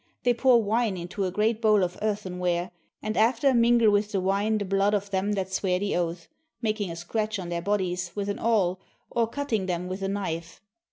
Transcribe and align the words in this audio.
They 0.23 0.33
pour 0.33 0.63
wine 0.63 0.97
into 0.97 1.25
a 1.25 1.31
great 1.31 1.61
bowl 1.61 1.83
of 1.83 1.95
earthenware, 2.01 2.71
and 3.03 3.15
after 3.15 3.53
mingle 3.53 3.91
with 3.91 4.11
the 4.13 4.19
wine 4.19 4.57
the 4.57 4.65
blood 4.65 4.95
of 4.95 5.11
them 5.11 5.33
that 5.33 5.53
swear 5.53 5.77
the 5.77 5.95
oath, 5.95 6.27
making 6.59 6.89
a 6.89 6.95
scratch 6.95 7.37
on 7.37 7.49
their 7.49 7.61
bodies 7.61 8.11
with 8.15 8.27
an 8.27 8.39
awl 8.39 8.79
or 9.11 9.27
cutting 9.27 9.67
them 9.67 9.87
with 9.87 10.01
a 10.01 10.07
knife. 10.07 10.59